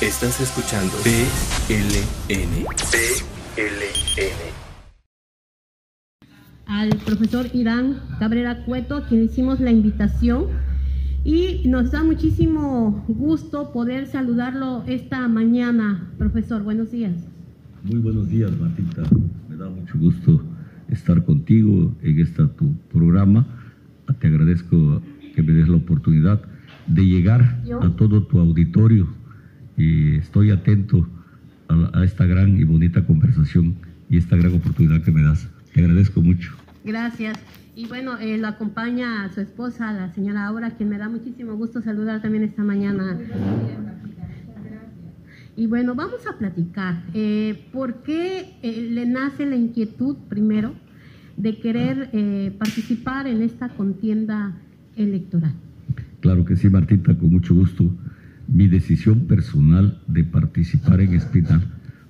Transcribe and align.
Estás 0.00 0.40
escuchando 0.40 0.94
PLN. 1.04 2.64
PLN. 3.54 4.50
Al 6.64 6.96
profesor 7.04 7.46
Irán 7.52 7.98
Cabrera 8.18 8.64
Cueto, 8.64 8.96
a 8.96 9.06
quien 9.06 9.24
hicimos 9.24 9.60
la 9.60 9.70
invitación. 9.70 10.46
Y 11.22 11.68
nos 11.68 11.90
da 11.90 12.02
muchísimo 12.02 13.04
gusto 13.08 13.72
poder 13.72 14.06
saludarlo 14.06 14.84
esta 14.86 15.28
mañana. 15.28 16.10
Profesor, 16.16 16.62
buenos 16.62 16.92
días. 16.92 17.12
Muy 17.84 17.98
buenos 17.98 18.26
días, 18.30 18.50
Martita. 18.58 19.02
Me 19.50 19.56
da 19.56 19.68
mucho 19.68 19.98
gusto 19.98 20.42
estar 20.88 21.22
contigo 21.26 21.94
en 22.00 22.20
este 22.20 22.46
tu 22.46 22.72
programa. 22.90 23.46
Te 24.18 24.28
agradezco 24.28 25.02
que 25.34 25.42
me 25.42 25.52
des 25.52 25.68
la 25.68 25.76
oportunidad 25.76 26.40
de 26.86 27.04
llegar 27.04 27.62
a 27.82 27.90
todo 27.90 28.22
tu 28.22 28.38
auditorio 28.40 29.19
y 29.80 30.16
estoy 30.16 30.50
atento 30.50 31.08
a, 31.68 32.04
esta 32.04 32.26
gran 32.26 32.58
y 32.58 32.64
bonita 32.64 33.04
conversación 33.06 33.76
y 34.10 34.18
esta 34.18 34.36
gran 34.36 34.52
oportunidad 34.54 35.02
que 35.02 35.10
me 35.10 35.22
das. 35.22 35.48
Te 35.72 35.80
agradezco 35.80 36.20
mucho. 36.20 36.52
Gracias. 36.84 37.38
Y 37.74 37.86
bueno, 37.86 38.18
eh, 38.18 38.36
lo 38.36 38.48
acompaña 38.48 39.24
a 39.24 39.32
su 39.32 39.40
esposa, 39.40 39.92
la 39.92 40.12
señora 40.12 40.46
Aura, 40.46 40.72
quien 40.72 40.88
me 40.88 40.98
da 40.98 41.08
muchísimo 41.08 41.54
gusto 41.54 41.80
saludar 41.80 42.20
también 42.20 42.44
esta 42.44 42.62
mañana. 42.62 43.18
Y 45.56 45.66
bueno, 45.66 45.94
vamos 45.94 46.26
a 46.26 46.36
platicar. 46.36 47.02
Eh, 47.14 47.66
¿Por 47.72 48.02
qué 48.02 48.54
eh, 48.62 48.88
le 48.90 49.06
nace 49.06 49.46
la 49.46 49.56
inquietud, 49.56 50.16
primero, 50.28 50.74
de 51.36 51.58
querer 51.58 52.10
eh, 52.12 52.54
participar 52.58 53.26
en 53.26 53.42
esta 53.42 53.68
contienda 53.68 54.52
electoral? 54.96 55.52
Claro 56.20 56.44
que 56.44 56.56
sí, 56.56 56.68
Martita, 56.68 57.16
con 57.16 57.30
mucho 57.30 57.54
gusto 57.54 57.90
mi 58.50 58.66
decisión 58.66 59.26
personal 59.26 60.02
de 60.08 60.24
participar 60.24 61.00
en 61.00 61.14
Espinal 61.14 61.62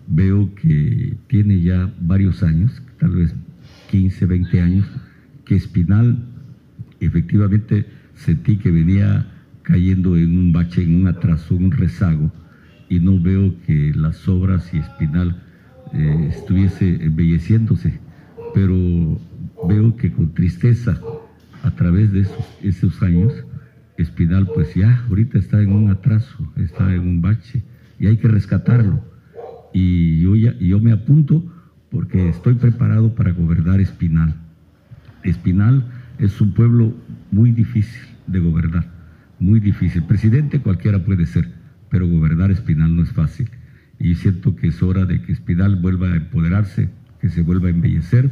veo 0.07 0.55
que 0.55 1.17
tiene 1.29 1.61
ya 1.61 1.93
varios 2.01 2.43
años, 2.43 2.83
tal 2.99 3.11
vez 3.11 3.35
15, 3.91 4.27
20 4.27 4.61
años, 4.61 4.87
que 5.45 5.57
Espinal 5.57 6.25
efectivamente 7.01 7.87
sentí 8.15 8.57
que 8.57 8.71
venía 8.71 9.27
cayendo 9.63 10.17
en 10.17 10.37
un 10.37 10.53
bache, 10.53 10.83
en 10.83 11.03
un 11.03 11.09
atraso, 11.09 11.55
un 11.55 11.71
rezago, 11.71 12.33
y 12.89 12.99
no 12.99 13.21
veo 13.21 13.55
que 13.67 13.93
las 13.95 14.27
obras 14.27 14.73
y 14.73 14.79
Espinal 14.79 15.43
eh, 15.93 16.29
estuviese 16.31 17.05
embelleciéndose, 17.05 18.01
pero 18.55 19.21
veo 19.69 19.97
que 19.97 20.11
con 20.11 20.33
tristeza, 20.33 20.99
a 21.63 21.71
través 21.73 22.13
de 22.13 22.27
esos 22.63 23.03
años, 23.03 23.33
Espinal 24.01 24.47
pues 24.47 24.75
ya 24.75 25.05
ahorita 25.09 25.39
está 25.39 25.61
en 25.61 25.73
un 25.73 25.91
atraso, 25.91 26.53
está 26.57 26.93
en 26.95 27.01
un 27.01 27.21
bache 27.21 27.63
y 27.99 28.07
hay 28.07 28.17
que 28.17 28.29
rescatarlo. 28.29 29.05
Y 29.73 30.21
yo, 30.21 30.35
ya, 30.35 30.57
yo 30.59 30.81
me 30.81 30.93
apunto 30.93 31.45
porque 31.91 32.29
estoy 32.29 32.55
preparado 32.55 33.15
para 33.15 33.33
gobernar 33.33 33.81
Espinal. 33.81 34.35
Espinal 35.23 35.85
es 36.19 36.41
un 36.41 36.53
pueblo 36.53 36.95
muy 37.31 37.53
difícil 37.53 38.01
de 38.27 38.39
gobernar, 38.39 38.91
muy 39.39 39.61
difícil. 39.61 40.03
Presidente 40.05 40.61
cualquiera 40.61 41.05
puede 41.05 41.27
ser, 41.27 41.51
pero 41.91 42.09
gobernar 42.09 42.51
Espinal 42.51 42.97
no 42.97 43.03
es 43.03 43.13
fácil. 43.13 43.51
Y 43.99 44.15
siento 44.15 44.57
que 44.57 44.69
es 44.69 44.83
hora 44.83 45.05
de 45.05 45.21
que 45.21 45.33
Espinal 45.33 45.77
vuelva 45.77 46.09
a 46.09 46.17
empoderarse, 46.17 46.89
que 47.21 47.29
se 47.29 47.43
vuelva 47.43 47.69
a 47.69 47.71
embellecer 47.71 48.31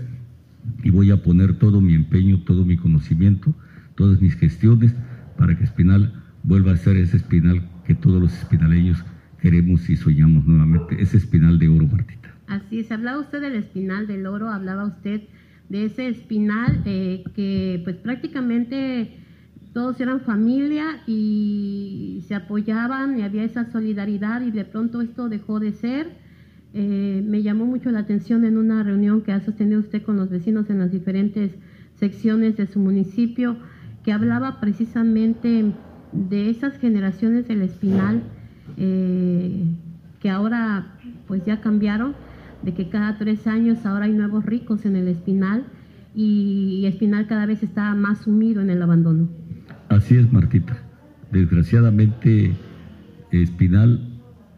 y 0.83 0.91
voy 0.91 1.11
a 1.11 1.23
poner 1.23 1.55
todo 1.55 1.81
mi 1.83 1.95
empeño, 1.95 2.41
todo 2.41 2.65
mi 2.65 2.77
conocimiento, 2.77 3.55
todas 3.95 4.21
mis 4.21 4.35
gestiones 4.35 4.95
para 5.39 5.57
que 5.57 5.65
Espinal 5.65 6.13
vuelva 6.43 6.73
a 6.73 6.77
ser 6.77 6.97
ese 6.97 7.17
Espinal 7.17 7.63
que 7.87 7.95
todos 7.95 8.21
los 8.21 8.33
espinaleños 8.35 9.03
queremos 9.41 9.89
y 9.89 9.97
soñamos 9.97 10.45
nuevamente, 10.47 11.01
ese 11.01 11.17
Espinal 11.17 11.59
de 11.59 11.69
oro, 11.69 11.87
Martita. 11.87 12.35
Así 12.49 12.81
es, 12.81 12.93
hablaba 12.93 13.21
usted 13.21 13.41
del 13.41 13.55
Espinal 13.55 14.07
del 14.07 14.27
oro, 14.27 14.51
hablaba 14.51 14.85
usted 14.85 15.23
de 15.69 15.85
ese 15.85 16.09
Espinal 16.09 16.83
eh, 16.85 17.23
que 17.35 17.81
pues 17.85 17.97
prácticamente 17.97 19.19
todos 19.73 20.01
eran 20.01 20.21
familia 20.23 21.03
y 21.07 22.25
se 22.27 22.35
apoyaban 22.35 23.19
y 23.19 23.23
había 23.23 23.45
esa 23.45 23.71
solidaridad 23.71 24.41
y 24.43 24.51
de 24.51 24.65
pronto 24.65 25.01
esto 25.01 25.29
dejó 25.29 25.61
de 25.61 25.73
ser. 25.73 26.17
Eh, 26.75 27.23
me 27.27 27.43
llamó 27.43 27.65
mucho 27.65 27.91
la 27.91 28.01
atención 28.01 28.45
en 28.45 28.59
una 28.59 28.83
reunión 28.83 29.23
que 29.23 29.33
ha 29.33 29.41
sostenido 29.41 29.81
usted 29.81 30.03
con 30.03 30.17
los 30.17 30.31
vecinos 30.31 30.69
en 30.69 30.79
las 30.79 30.91
diferentes 30.91 31.53
secciones 31.95 32.57
de 32.57 32.67
su 32.67 32.79
municipio 32.79 33.57
que 34.09 34.13
hablaba 34.15 34.59
precisamente 34.59 35.71
de 36.13 36.49
esas 36.49 36.79
generaciones 36.79 37.47
del 37.47 37.61
espinal 37.61 38.23
eh, 38.79 39.67
que 40.19 40.31
ahora 40.31 40.95
pues 41.27 41.45
ya 41.45 41.61
cambiaron, 41.61 42.15
de 42.63 42.73
que 42.73 42.89
cada 42.89 43.19
tres 43.19 43.47
años 43.47 43.85
ahora 43.85 44.07
hay 44.07 44.15
nuevos 44.15 44.47
ricos 44.47 44.87
en 44.87 44.97
el 44.97 45.09
espinal 45.09 45.67
y, 46.15 46.87
espinal 46.87 47.27
cada 47.27 47.45
vez 47.45 47.63
está 47.63 47.95
más 47.95 48.21
sumido 48.23 48.63
en 48.63 48.71
el 48.71 48.81
abandono. 48.81 49.29
Así 49.91 50.17
es, 50.17 50.33
Martita. 50.33 50.79
Desgraciadamente, 51.31 52.53
espinal, 53.31 54.01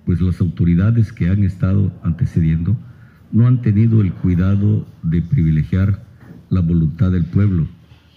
pues 0.06 0.20
las 0.20 0.40
autoridades 0.40 1.12
que 1.12 1.28
han 1.28 1.42
estado 1.42 1.90
antecediendo 2.04 2.76
no 3.32 3.48
han 3.48 3.62
tenido 3.62 4.00
el 4.00 4.12
cuidado 4.12 4.86
de 5.02 5.22
privilegiar 5.22 6.04
la 6.50 6.60
voluntad 6.60 7.10
del 7.10 7.24
pueblo, 7.24 7.66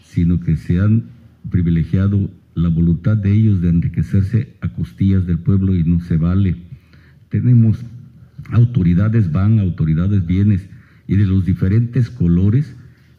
sino 0.03 0.39
que 0.39 0.57
se 0.57 0.79
han 0.79 1.11
privilegiado 1.49 2.29
la 2.55 2.69
voluntad 2.69 3.17
de 3.17 3.33
ellos 3.33 3.61
de 3.61 3.69
enriquecerse 3.69 4.55
a 4.61 4.69
costillas 4.69 5.25
del 5.25 5.39
pueblo 5.39 5.75
y 5.75 5.83
no 5.83 5.99
se 5.99 6.17
vale. 6.17 6.55
Tenemos 7.29 7.83
autoridades 8.51 9.31
van, 9.31 9.59
autoridades 9.59 10.25
vienes 10.25 10.67
y 11.07 11.15
de 11.15 11.25
los 11.25 11.45
diferentes 11.45 12.09
colores 12.09 12.75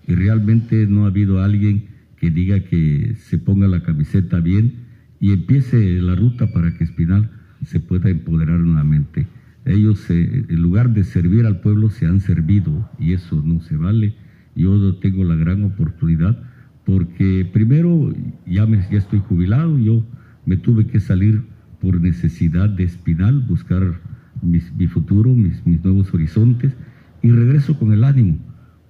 y 0.07 0.15
realmente 0.15 0.87
no 0.87 1.05
ha 1.05 1.09
habido 1.09 1.43
alguien 1.43 1.87
que 2.17 2.31
diga 2.31 2.61
que 2.61 3.17
se 3.19 3.39
ponga 3.39 3.67
la 3.67 3.83
camiseta 3.83 4.41
bien 4.41 4.75
y 5.21 5.33
empiece 5.33 6.01
la 6.01 6.15
ruta 6.15 6.53
para 6.53 6.77
que 6.77 6.85
Espinal 6.85 7.31
se 7.65 7.81
pueda 7.81 8.11
empoderar 8.11 8.61
nuevamente. 8.61 9.27
Ellos, 9.65 10.11
eh, 10.11 10.45
en 10.49 10.61
lugar 10.61 10.93
de 10.93 11.05
servir 11.05 11.47
al 11.47 11.61
pueblo, 11.61 11.89
se 11.89 12.07
han 12.07 12.21
servido 12.21 12.91
y 12.99 13.15
eso 13.15 13.43
no 13.45 13.61
se 13.61 13.77
vale. 13.77 14.15
Yo 14.55 14.97
tengo 14.97 15.25
la 15.25 15.35
gran 15.35 15.65
oportunidad 15.65 16.39
porque 16.85 17.49
primero 17.51 18.13
ya, 18.47 18.67
me, 18.67 18.79
ya 18.91 18.99
estoy 18.99 19.21
jubilado, 19.21 19.79
yo 19.79 20.05
me 20.47 20.57
tuve 20.57 20.87
que 20.87 21.01
salir 21.01 21.43
por 21.81 22.01
necesidad 22.01 22.69
de 22.69 22.85
espinal, 22.85 23.41
buscar 23.41 24.01
mi 24.43 24.87
futuro, 24.87 25.35
mis, 25.35 25.67
mis, 25.67 25.83
nuevos 25.83 26.13
horizontes, 26.13 26.75
y 27.23 27.31
regreso 27.31 27.79
con 27.79 27.93
el 27.93 28.05
ánimo, 28.05 28.39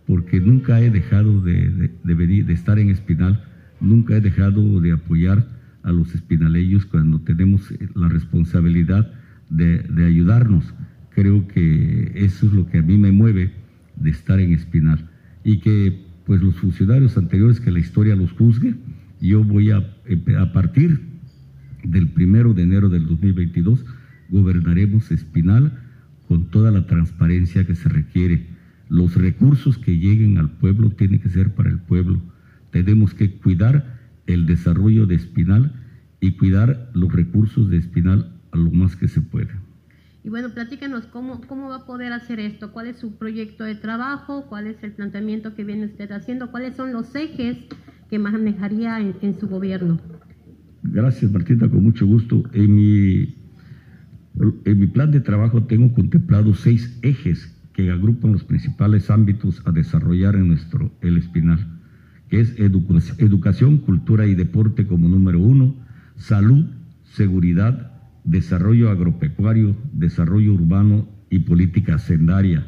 porque 0.06 0.41
nunca 0.41 0.81
he 0.81 0.91
dejado 0.91 1.41
de, 1.41 1.91
de, 2.03 2.53
estar 2.53 2.78
en 2.78 2.91
espinal, 2.91 3.44
nunca 3.81 4.16
he 4.16 4.21
dejado 4.21 4.81
de 4.81 4.93
apoyar 4.93 5.47
a 5.82 5.93
los 5.93 6.15
espinaleños 6.15 6.87
cuando 6.87 7.21
tenemos 7.21 7.72
la 7.94 8.09
responsabilidad 8.09 9.12
de, 9.50 9.78
de 9.78 10.06
ayudarnos. 10.06 10.75
Creo 11.15 11.47
que 11.47 12.12
eso 12.16 12.47
es 12.47 12.53
lo 12.53 12.66
que 12.66 12.78
a 12.78 12.82
mí 12.82 12.97
me 12.99 13.12
mueve 13.12 13.53
de 13.97 14.11
estar 14.11 14.41
en 14.41 14.53
espinal 14.53 15.09
y 15.44 15.61
que 15.61 16.05
pues 16.27 16.43
los 16.43 16.57
funcionarios 16.57 17.17
anteriores 17.17 17.61
que 17.61 17.71
la 17.71 17.79
historia 17.79 18.17
los 18.17 18.33
juzgue. 18.33 18.75
Yo 19.21 19.45
voy 19.45 19.71
a, 19.71 19.79
a 19.79 20.53
partir 20.53 21.01
del 21.83 22.09
primero 22.09 22.55
de 22.55 22.62
enero 22.62 22.89
del 22.89 23.07
2022, 23.07 23.85
gobernaremos 24.31 25.11
Espinal 25.11 25.81
con 26.29 26.51
toda 26.51 26.71
la 26.71 26.87
transparencia 26.87 27.67
que 27.67 27.75
se 27.75 27.89
requiere. 27.89 28.47
Los 28.89 29.15
recursos 29.15 29.79
que 29.79 29.99
lleguen 29.99 30.39
al 30.39 30.51
pueblo 30.51 30.91
tienen 30.91 31.21
que 31.21 31.29
ser 31.29 31.55
para 31.55 31.71
el 31.71 31.79
pueblo. 31.79 32.21
Tenemos 32.71 33.15
que 33.15 33.33
cuidar 33.33 34.01
el 34.27 34.47
desarrollo 34.47 35.06
de 35.06 35.17
Espinal 35.17 35.73
y 36.21 36.33
cuidar 36.33 36.91
los 36.95 37.12
recursos 37.12 37.69
de 37.71 37.77
Espinal 37.77 38.33
a 38.53 38.56
lo 38.56 38.71
más 38.71 38.97
que 38.97 39.09
se 39.09 39.20
pueda. 39.20 39.63
Y 40.25 40.31
bueno, 40.31 40.49
platícanos 40.55 41.05
cómo, 41.05 41.43
cómo 41.43 41.69
va 41.69 41.76
a 41.76 41.87
poder 41.87 42.15
hacer 42.15 42.41
esto, 42.41 42.73
cuál 42.73 42.87
es 42.87 42.97
su 42.97 43.19
proyecto 43.19 43.62
de 43.62 43.75
trabajo, 43.75 44.47
cuál 44.49 44.67
es 44.67 44.82
el 44.82 44.93
planteamiento 44.93 45.55
que 45.55 45.65
viene 45.65 45.85
usted 45.85 46.11
haciendo, 46.12 46.50
cuáles 46.50 46.76
son 46.76 46.94
los 46.94 47.15
ejes 47.15 47.59
que 48.09 48.19
manejaría 48.19 48.99
en, 49.00 49.38
su 49.38 49.49
gobierno. 49.49 50.00
Gracias, 50.82 51.31
Martita, 51.31 51.69
con 51.69 51.85
mucho 51.85 52.06
gusto. 52.06 52.43
En 52.55 52.75
mi, 52.75 53.35
en 54.65 54.79
mi 54.79 54.87
plan 54.87 55.11
de 55.11 55.21
trabajo 55.21 55.65
tengo 55.65 55.93
contemplado 55.93 56.55
seis 56.55 56.99
ejes 57.03 57.55
que 57.75 57.91
agrupan 57.91 58.32
los 58.32 58.44
principales 58.44 59.11
ámbitos 59.11 59.61
a 59.67 59.73
desarrollar 59.73 60.37
en 60.37 60.49
nuestro 60.49 60.91
El 61.03 61.19
Espinal, 61.19 61.59
que 62.31 62.41
es 62.41 62.59
educación, 62.59 63.77
cultura 63.77 64.27
y 64.27 64.35
deporte 64.35 64.87
como 64.87 65.06
número 65.06 65.38
uno, 65.38 65.75
salud, 66.17 66.65
seguridad, 67.03 67.94
desarrollo 68.25 68.91
agropecuario, 68.91 69.76
desarrollo 69.93 70.55
urbano 70.55 71.09
y 71.31 71.41
política 71.41 71.99
sendaria. 71.99 72.67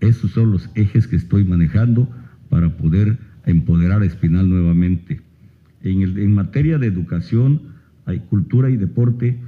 Esos 0.00 0.32
son 0.32 0.50
los 0.50 0.70
ejes 0.74 1.06
que 1.06 1.16
estoy 1.16 1.44
manejando 1.44 2.08
para 2.48 2.76
poder 2.76 3.18
empoderar 3.46 4.02
a 4.02 4.06
Espinal 4.06 4.48
nuevamente. 4.48 5.20
En, 5.82 6.02
en 6.02 6.34
materia 6.34 6.78
de 6.78 6.86
educación, 6.86 7.60
hay 8.06 8.20
cultura 8.20 8.70
y 8.70 8.76
deporte, 8.76 9.38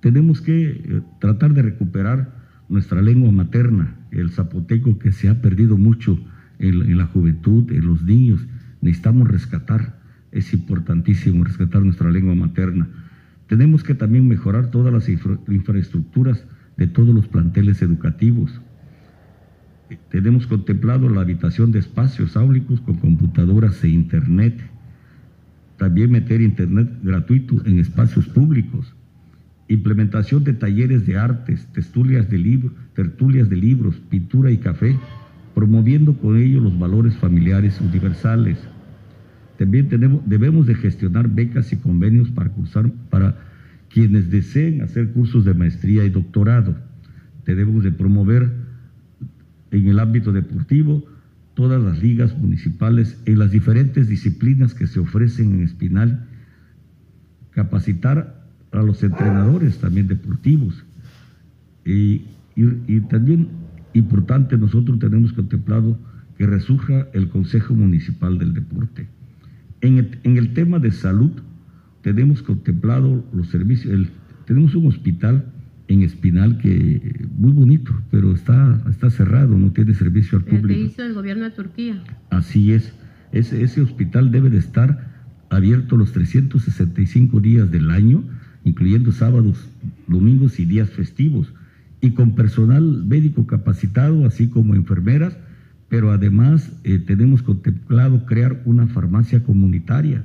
tenemos 0.00 0.40
que 0.40 0.70
eh, 0.70 1.02
tratar 1.20 1.54
de 1.54 1.62
recuperar 1.62 2.42
nuestra 2.68 3.00
lengua 3.02 3.30
materna, 3.30 3.94
el 4.10 4.30
zapoteco 4.30 4.98
que 4.98 5.12
se 5.12 5.28
ha 5.28 5.40
perdido 5.40 5.78
mucho 5.78 6.18
en, 6.58 6.96
la 6.96 7.06
juventud, 7.06 7.70
en 7.70 7.86
los 7.86 8.02
niños. 8.02 8.40
Necesitamos 8.80 9.28
rescatar, 9.28 10.00
es 10.32 10.52
importantísimo 10.52 11.44
rescatar 11.44 11.82
nuestra 11.82 12.10
lengua 12.10 12.34
materna. 12.34 12.88
Tenemos 13.52 13.84
que 13.84 13.94
también 13.94 14.26
mejorar 14.26 14.70
todas 14.70 14.94
las 14.94 15.10
infraestructuras 15.10 16.42
de 16.78 16.86
todos 16.86 17.14
los 17.14 17.28
planteles 17.28 17.82
educativos. 17.82 18.62
Tenemos 20.10 20.46
contemplado 20.46 21.10
la 21.10 21.20
habitación 21.20 21.70
de 21.70 21.80
espacios 21.80 22.34
áulicos 22.34 22.80
con 22.80 22.94
computadoras 22.94 23.84
e 23.84 23.90
internet. 23.90 24.58
También 25.76 26.10
meter 26.10 26.40
internet 26.40 26.88
gratuito 27.02 27.60
en 27.66 27.78
espacios 27.78 28.26
públicos 28.26 28.94
implementación 29.68 30.44
de 30.44 30.54
talleres 30.54 31.04
de 31.04 31.18
artes, 31.18 31.66
tertulias 31.74 32.30
de, 32.30 32.38
libros, 32.38 32.72
tertulias 32.94 33.50
de 33.50 33.56
libros, 33.56 33.96
pintura 34.08 34.50
y 34.50 34.56
café, 34.56 34.96
promoviendo 35.54 36.14
con 36.16 36.38
ello 36.38 36.62
los 36.62 36.78
valores 36.78 37.14
familiares 37.16 37.78
universales. 37.82 38.56
También 39.62 39.88
tenemos, 39.88 40.28
debemos 40.28 40.66
de 40.66 40.74
gestionar 40.74 41.28
becas 41.28 41.72
y 41.72 41.76
convenios 41.76 42.32
para 42.32 42.50
cursar 42.50 42.90
para 43.10 43.36
quienes 43.88 44.28
deseen 44.28 44.82
hacer 44.82 45.12
cursos 45.12 45.44
de 45.44 45.54
maestría 45.54 46.04
y 46.04 46.10
doctorado. 46.10 46.74
Debemos 47.46 47.84
de 47.84 47.92
promover 47.92 48.50
en 49.70 49.86
el 49.86 50.00
ámbito 50.00 50.32
deportivo 50.32 51.04
todas 51.54 51.80
las 51.80 52.02
ligas 52.02 52.36
municipales 52.36 53.16
en 53.24 53.38
las 53.38 53.52
diferentes 53.52 54.08
disciplinas 54.08 54.74
que 54.74 54.88
se 54.88 54.98
ofrecen 54.98 55.52
en 55.52 55.62
Espinal, 55.62 56.26
capacitar 57.52 58.44
a 58.72 58.82
los 58.82 59.00
entrenadores 59.04 59.78
también 59.78 60.08
deportivos. 60.08 60.84
Y, 61.84 62.22
también 63.08 63.46
importante, 63.92 64.58
nosotros 64.58 64.98
tenemos 64.98 65.32
contemplado 65.32 65.96
que 66.36 66.48
resurja 66.48 67.06
el 67.12 67.28
Consejo 67.28 67.74
Municipal 67.74 68.40
del 68.40 68.54
Deporte. 68.54 69.06
En 69.82 69.98
el, 70.36 70.54
tema 70.54 70.78
de 70.78 70.92
salud, 70.92 71.32
tenemos 72.02 72.42
contemplado 72.42 73.24
los 73.32 73.48
servicios, 73.48 74.08
tenemos 74.46 74.74
un 74.74 74.86
hospital 74.86 75.44
en 75.88 76.02
Espinal 76.02 76.58
que 76.58 77.26
muy 77.36 77.52
bonito, 77.52 77.92
pero 78.10 78.32
está, 78.32 78.80
está 78.88 79.10
cerrado, 79.10 79.58
no 79.58 79.72
tiene 79.72 79.92
servicio 79.94 80.38
al 80.38 80.44
público. 80.44 80.80
El 80.80 80.86
hizo 80.86 81.02
el 81.02 81.12
gobierno 81.12 81.44
de 81.44 81.50
Turquía. 81.50 82.02
Así 82.30 82.72
es. 82.72 82.94
Ese, 83.32 83.62
ese 83.62 83.82
hospital 83.82 84.30
debe 84.30 84.48
de 84.50 84.58
estar 84.58 85.10
abierto 85.50 85.96
los 85.96 86.12
365 86.12 87.40
días 87.40 87.70
del 87.70 87.90
año 87.90 88.24
incluyendo 88.64 89.12
sábados, 89.12 89.68
domingos 90.06 90.60
y 90.60 90.64
días 90.64 90.90
festivos, 90.90 91.52
y 92.00 92.10
con 92.10 92.34
personal 92.34 93.04
médico 93.04 93.46
capacitado, 93.46 94.26
así 94.26 94.48
como 94.48 94.74
enfermeras, 94.74 95.36
pero 95.92 96.10
además 96.10 96.72
eh, 96.84 96.98
tenemos 97.00 97.42
contemplado 97.42 98.24
crear 98.24 98.62
una 98.64 98.86
farmacia 98.86 99.42
comunitaria 99.42 100.24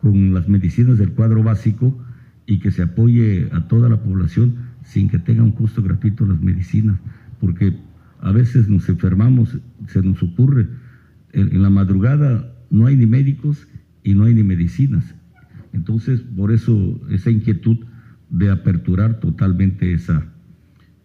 con 0.00 0.32
las 0.32 0.48
medicinas 0.48 0.96
del 0.96 1.10
cuadro 1.10 1.42
básico 1.42 2.00
y 2.46 2.60
que 2.60 2.70
se 2.70 2.82
apoye 2.82 3.48
a 3.50 3.66
toda 3.66 3.88
la 3.88 4.00
población 4.00 4.54
sin 4.84 5.08
que 5.08 5.18
tenga 5.18 5.42
un 5.42 5.50
costo 5.50 5.82
gratuito 5.82 6.24
las 6.24 6.40
medicinas, 6.40 7.00
porque 7.40 7.76
a 8.20 8.30
veces 8.30 8.68
nos 8.68 8.88
enfermamos, 8.88 9.58
se 9.88 10.02
nos 10.02 10.22
ocurre, 10.22 10.68
en 11.32 11.60
la 11.60 11.70
madrugada 11.70 12.54
no 12.70 12.86
hay 12.86 12.94
ni 12.94 13.06
médicos 13.06 13.66
y 14.04 14.14
no 14.14 14.22
hay 14.22 14.34
ni 14.34 14.44
medicinas. 14.44 15.16
Entonces, 15.72 16.20
por 16.20 16.52
eso 16.52 17.00
esa 17.10 17.28
inquietud 17.28 17.78
de 18.30 18.50
aperturar 18.50 19.18
totalmente 19.18 19.94
esa, 19.94 20.24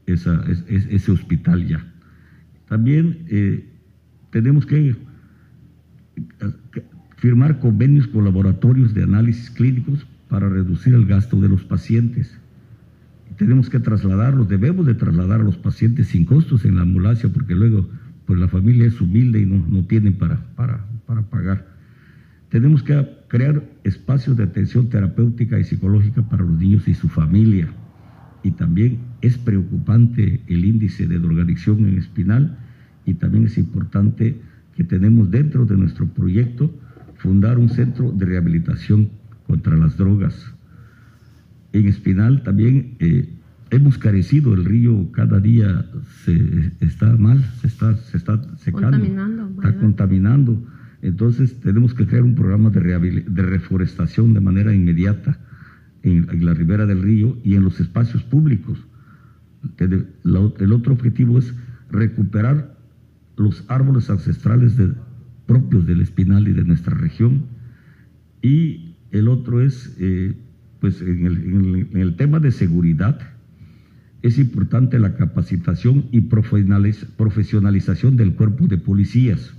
ese 0.06 1.12
hospital 1.12 1.68
ya. 1.68 1.84
También 2.68 3.26
eh, 3.30 3.74
tenemos 4.38 4.68
que 4.68 4.96
firmar 7.16 7.60
convenios 7.60 8.06
con 8.06 8.24
laboratorios 8.24 8.94
de 8.94 9.02
análisis 9.02 9.50
clínicos 9.50 10.06
para 10.30 10.48
reducir 10.48 10.94
el 10.94 11.08
gasto 11.08 11.42
de 11.42 11.50
los 11.50 11.64
pacientes. 11.64 12.38
Tenemos 13.36 13.68
que 13.68 13.80
trasladarlos, 13.80 14.48
debemos 14.48 14.86
de 14.86 14.94
trasladar 14.94 15.42
a 15.42 15.44
los 15.44 15.58
pacientes 15.58 16.10
sin 16.10 16.26
costos 16.26 16.66
en 16.66 16.76
la 16.76 16.84
ambulancia 16.84 17.30
porque 17.34 17.56
luego 17.56 17.90
pues 18.28 18.40
la 18.40 18.48
familia 18.48 18.86
es 18.86 19.02
humilde 19.02 19.40
y 19.40 19.48
no, 19.48 19.66
no 19.68 19.86
tienen 19.86 20.14
para, 20.14 20.38
para, 20.56 20.86
para 21.08 21.24
pagar. 21.24 21.66
Tenemos 22.50 22.84
que 22.84 23.08
crear 23.28 23.64
espacios 23.86 24.38
de 24.38 24.44
atención 24.44 24.88
terapéutica 24.90 25.60
y 25.60 25.64
psicológica 25.64 26.22
para 26.30 26.44
los 26.44 26.60
niños 26.60 26.88
y 26.88 26.94
su 26.94 27.10
familia. 27.10 27.70
Y 28.44 28.52
también 28.52 29.00
es 29.22 29.36
preocupante 29.40 30.42
el 30.46 30.64
índice 30.64 31.08
de 31.08 31.18
drogadicción 31.18 31.88
en 31.88 31.98
Espinal 31.98 32.56
y 33.08 33.16
también 33.16 33.46
es 33.46 33.58
importante 33.58 34.40
que 34.76 34.84
tenemos 34.84 35.32
dentro 35.32 35.66
de 35.66 35.76
nuestro 35.76 36.06
proyecto 36.08 36.72
fundar 37.16 37.58
un 37.58 37.70
centro 37.70 38.12
de 38.12 38.26
rehabilitación 38.26 39.10
contra 39.48 39.76
las 39.76 39.98
drogas. 39.98 40.54
En 41.74 41.88
Espinal 41.88 42.44
también 42.44 42.96
eh, 43.00 43.28
hemos 43.72 43.98
carecido, 43.98 44.54
el 44.54 44.66
río 44.66 45.12
cada 45.12 45.40
día 45.40 45.84
se 46.24 46.72
está 46.82 47.12
mal, 47.18 47.44
se 47.62 47.68
está, 47.68 47.96
se 47.96 48.18
está 48.18 48.40
secando, 48.58 48.98
está 49.58 49.76
contaminando 49.80 50.62
entonces 51.02 51.60
tenemos 51.60 51.94
que 51.94 52.08
crear 52.08 52.24
un 52.24 52.36
programa 52.36 52.70
de, 52.70 53.42
reforestación 53.42 54.34
de 54.34 54.42
manera 54.42 54.74
inmediata 54.74 55.38
en, 56.04 56.28
la 56.44 56.54
ribera 56.54 56.86
del 56.86 57.02
río 57.02 57.38
y 57.44 57.56
en 57.56 57.64
los 57.64 57.80
espacios 57.80 58.24
públicos. 58.24 58.80
El 59.78 60.74
otro 60.74 60.94
objetivo 60.94 61.38
es 61.38 61.54
recuperar 61.92 62.77
los 63.38 63.64
árboles 63.68 64.10
ancestrales 64.10 64.74
propios 65.46 65.86
del 65.86 66.02
espinal 66.02 66.48
y 66.48 66.54
de 66.54 66.66
nuestra 66.66 66.94
región. 66.96 67.46
Y 68.42 68.96
el 69.12 69.30
otro 69.30 69.62
es, 69.62 69.96
eh, 70.00 70.36
pues 70.82 71.02
en 71.02 71.88
el, 71.94 72.16
tema 72.16 72.40
de 72.40 72.52
seguridad, 72.52 73.20
es 74.22 74.38
importante 74.38 75.00
la 75.00 75.16
capacitación 75.16 76.06
y 76.12 76.22
profesionalización 76.22 78.18
del 78.18 78.34
cuerpo 78.34 78.68
de 78.68 78.78
policías 78.78 79.54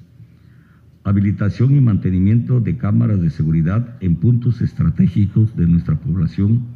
habilitación 1.08 1.74
y 1.74 1.80
mantenimiento 1.80 2.60
de 2.60 2.76
cámaras 2.76 3.20
de 3.22 3.30
seguridad 3.30 3.96
en 4.00 4.16
puntos 4.16 4.60
estratégicos 4.60 5.56
de 5.56 5.66
nuestra 5.66 5.96
población, 5.96 6.66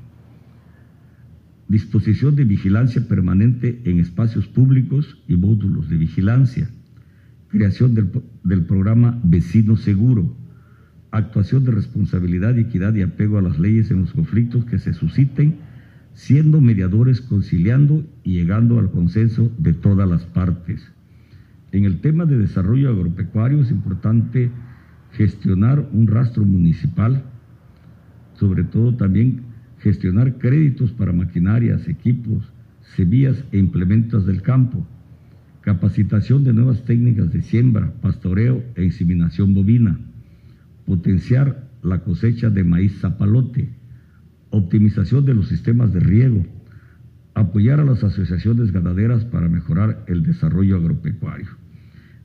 disposición 1.68 2.34
de 2.34 2.44
vigilancia 2.44 3.06
permanente 3.06 3.82
en 3.84 4.00
espacios 4.00 4.46
públicos 4.46 5.18
y 5.28 5.36
módulos 5.36 5.88
de 5.90 5.96
vigilancia, 5.96 6.70
creación 7.52 7.94
del, 7.94 8.64
programa 8.64 9.20
Vecino 9.22 9.76
Seguro, 9.76 10.34
actuación 11.10 11.64
de 11.64 11.72
responsabilidad, 11.72 12.58
equidad 12.58 12.94
y 12.94 13.02
apego 13.02 13.36
a 13.36 13.42
las 13.42 13.58
leyes 13.58 13.90
en 13.90 14.00
los 14.00 14.12
conflictos 14.12 14.64
que 14.64 14.78
se 14.78 14.94
susciten, 14.94 15.56
siendo 16.14 16.62
mediadores 16.62 17.20
conciliando 17.20 18.04
y 18.24 18.32
llegando 18.32 18.78
al 18.78 18.90
consenso 18.90 19.52
de 19.58 19.74
todas 19.74 20.08
las 20.08 20.24
partes. 20.24 20.90
En 21.72 21.84
el 21.84 22.00
tema 22.00 22.24
de 22.24 22.38
desarrollo 22.38 22.88
agropecuario 22.88 23.60
es 23.60 23.70
importante 23.70 24.50
gestionar 25.12 25.86
un 25.92 26.06
rastro 26.06 26.46
municipal, 26.46 27.22
sobre 28.32 28.64
todo 28.64 28.96
también 28.96 29.42
gestionar 29.78 30.38
créditos 30.38 30.90
para 30.92 31.12
maquinarias, 31.12 31.86
equipos, 31.86 32.50
semillas 32.96 33.44
e 33.52 33.58
implementos 33.58 34.24
del 34.24 34.40
campo, 34.40 34.86
capacitación 35.62 36.44
de 36.44 36.52
nuevas 36.52 36.84
técnicas 36.84 37.32
de 37.32 37.42
siembra, 37.42 37.92
pastoreo 38.02 38.62
e 38.74 38.84
inseminación 38.84 39.54
bovina, 39.54 39.98
potenciar 40.86 41.68
la 41.82 42.00
cosecha 42.00 42.50
de 42.50 42.64
maíz 42.64 42.98
zapalote, 43.00 43.70
optimización 44.50 45.24
de 45.24 45.34
los 45.34 45.48
sistemas 45.48 45.92
de 45.92 46.00
riego, 46.00 46.44
apoyar 47.34 47.80
a 47.80 47.84
las 47.84 48.04
asociaciones 48.04 48.72
ganaderas 48.72 49.24
para 49.24 49.48
mejorar 49.48 50.04
el 50.08 50.22
desarrollo 50.22 50.76
agropecuario. 50.76 51.48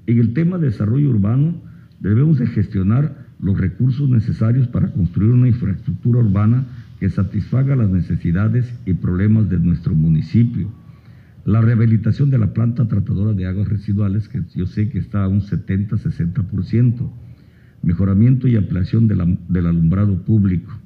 En 0.07 0.19
el 0.19 0.33
tema 0.33 0.57
de 0.57 0.67
desarrollo 0.67 1.09
urbano, 1.09 1.61
debemos 1.99 2.39
de 2.39 2.47
gestionar 2.47 3.27
los 3.39 3.57
recursos 3.57 4.09
necesarios 4.09 4.67
para 4.67 4.91
construir 4.91 5.31
una 5.31 5.47
infraestructura 5.47 6.19
urbana 6.19 6.65
que 6.99 7.09
satisfaga 7.09 7.75
las 7.75 7.89
necesidades 7.89 8.73
y 8.85 8.93
problemas 8.93 9.49
de 9.49 9.59
nuestro 9.59 9.93
municipio. 9.93 10.69
La 11.47 11.61
rehabilitación 11.61 12.29
de 12.29 12.37
la 12.37 12.51
planta 12.51 12.89
tratadora 12.89 13.31
de 13.31 13.45
aguas 13.45 13.69
residuales, 13.69 14.27
que 14.27 14.43
yo 14.53 14.65
sé 14.65 14.89
que 14.89 14.99
está 14.99 15.23
a 15.23 15.29
un 15.29 15.39
70-60%. 15.39 17.09
Mejoramiento 17.83 18.49
y 18.49 18.57
ampliación 18.57 19.07
del 19.07 19.65
alumbrado 19.65 20.25
público. 20.25 20.77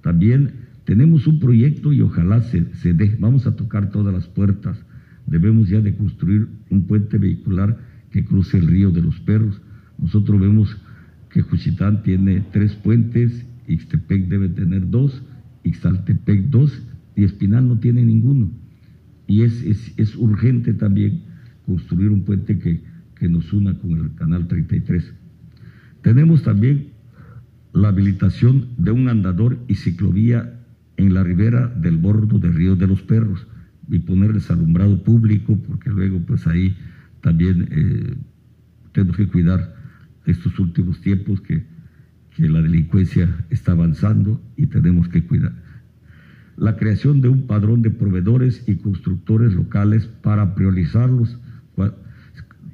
También 0.00 0.52
tenemos 0.86 1.26
un 1.26 1.38
proyecto 1.38 1.92
y 1.92 2.00
ojalá 2.00 2.40
se, 2.40 2.94
dé. 2.94 3.14
Vamos 3.20 3.46
a 3.46 3.56
tocar 3.56 3.90
todas 3.90 4.14
las 4.14 4.26
puertas. 4.26 4.82
Debemos 5.26 5.68
ya 5.68 5.82
de 5.82 5.94
construir 5.94 6.48
un 6.70 6.86
puente 6.86 7.18
vehicular 7.18 7.76
que 8.10 8.24
cruce 8.24 8.56
el 8.56 8.68
río 8.68 8.90
de 8.90 9.02
los 9.02 9.20
perros. 9.20 9.60
Nosotros 9.98 10.40
vemos 10.40 10.74
que 11.28 11.42
Juchitán 11.42 12.02
tiene 12.02 12.42
tres 12.52 12.72
puentes, 12.74 13.44
Ixtepec 13.66 14.28
debe 14.28 14.48
tener 14.48 14.88
dos, 14.88 15.22
Ixtaltepec 15.62 16.44
dos, 16.44 16.72
y 17.14 17.24
Espinal 17.24 17.68
no 17.68 17.78
tiene 17.78 18.02
ninguno. 18.02 18.50
Y 19.28 19.42
es, 19.42 19.62
es, 19.96 20.16
urgente 20.16 20.74
también 20.74 21.22
construir 21.66 22.08
un 22.08 22.22
puente 22.22 22.58
que, 22.58 22.82
que 23.14 23.28
nos 23.28 23.52
una 23.52 23.78
con 23.78 23.92
el 23.92 24.14
Canal 24.14 24.48
33. 24.48 25.12
Tenemos 26.02 26.42
también 26.42 26.88
la 27.74 27.88
habilitación 27.88 28.68
de 28.78 28.90
un 28.90 29.08
andador 29.08 29.58
y 29.68 29.74
ciclovía 29.74 30.58
en 30.96 31.14
la 31.14 31.22
ribera 31.22 31.68
del 31.68 31.98
bordo 31.98 32.38
del 32.38 32.54
Río 32.54 32.74
de 32.74 32.86
los 32.86 33.02
Perros 33.02 33.46
y 33.90 33.98
ponerles 34.00 34.50
alumbrado 34.50 35.02
público, 35.02 35.56
porque 35.56 35.90
luego 35.90 36.20
pues 36.20 36.46
ahí 36.46 36.74
también 37.20 37.68
eh, 37.70 38.14
tenemos 38.92 39.16
que 39.16 39.28
cuidar 39.28 39.76
estos 40.26 40.58
últimos 40.58 41.00
tiempos 41.00 41.40
que, 41.42 41.64
que 42.34 42.48
la 42.48 42.62
delincuencia 42.62 43.44
está 43.50 43.72
avanzando 43.72 44.40
y 44.56 44.66
tenemos 44.66 45.08
que 45.08 45.22
cuidar. 45.24 45.67
La 46.58 46.76
creación 46.76 47.20
de 47.20 47.28
un 47.28 47.46
padrón 47.46 47.82
de 47.82 47.90
proveedores 47.90 48.64
y 48.66 48.76
constructores 48.76 49.54
locales 49.54 50.06
para 50.06 50.54
priorizarlos. 50.54 51.38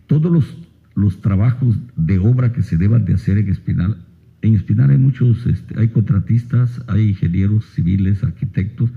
Todos 0.07 0.33
los, 0.33 0.57
los 0.95 1.21
trabajos 1.21 1.79
de 1.97 2.19
obra 2.19 2.53
que 2.53 2.63
se 2.63 2.77
deban 2.77 3.05
de 3.05 3.15
hacer 3.15 3.39
en 3.39 3.49
Espinal 3.49 3.99
en 4.45 4.55
Espinal 4.55 4.91
hay 4.91 4.99
muchos, 4.99 5.47
este, 5.47 5.81
hay 5.81 5.89
contratistas, 5.89 6.83
hay 6.87 7.09
ingenieros 7.09 7.65
civiles, 7.75 8.23
arquitectos, 8.23 8.91